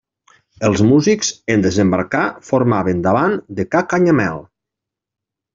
Els 0.69 0.79
músics, 0.91 1.29
en 1.57 1.65
desembarcar, 1.67 2.23
formaven 2.49 3.05
davant 3.09 3.39
de 3.61 3.67
ca 3.77 3.85
Canyamel. 3.93 4.45